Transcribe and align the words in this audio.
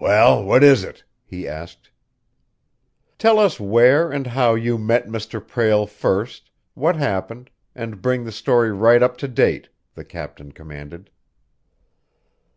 "Well, 0.00 0.42
what 0.42 0.64
is 0.64 0.82
it?" 0.82 1.04
he 1.24 1.46
asked. 1.46 1.88
"Tell 3.16 3.38
us 3.38 3.60
where 3.60 4.10
and 4.10 4.26
how 4.26 4.54
you 4.56 4.76
met 4.76 5.06
Mr. 5.06 5.40
Prale 5.40 5.86
first, 5.86 6.50
what 6.74 6.96
happened, 6.96 7.48
and 7.72 8.02
bring 8.02 8.24
the 8.24 8.32
story 8.32 8.72
right 8.72 9.04
up 9.04 9.16
to 9.18 9.28
date," 9.28 9.68
the 9.94 10.04
captain 10.04 10.50
commanded. 10.50 11.10